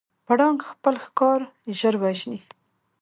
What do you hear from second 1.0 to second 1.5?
ښکار